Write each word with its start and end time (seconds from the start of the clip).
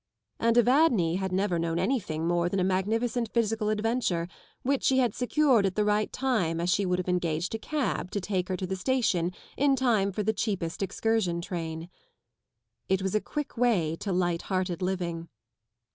And 0.39 0.57
Evadne 0.57 1.17
had 1.17 1.31
never 1.31 1.59
known 1.59 1.77
anything 1.77 2.27
more 2.27 2.49
than 2.49 2.59
a 2.59 2.63
magnificent 2.63 3.31
physical 3.31 3.69
adventure 3.69 4.27
which 4.63 4.83
she 4.83 4.97
had 4.97 5.13
secured 5.13 5.63
at 5.63 5.75
the 5.75 5.85
right 5.85 6.11
time 6.11 6.59
as 6.59 6.71
she 6.71 6.87
would 6.87 6.97
have 6.97 7.07
engaged 7.07 7.53
a 7.53 7.59
cab 7.59 8.09
to 8.09 8.19
take 8.19 8.47
her 8.49 8.57
to 8.57 8.65
the 8.65 8.75
station 8.75 9.31
in 9.57 9.75
time 9.75 10.11
for 10.11 10.23
the 10.23 10.33
cheapest 10.33 10.81
excursion 10.81 11.39
train. 11.39 11.87
It 12.89 13.03
was 13.03 13.13
a 13.13 13.21
quick 13.21 13.55
way 13.57 13.95
to 13.97 14.11
light 14.11 14.41
hearted 14.49 14.81
living. 14.81 15.29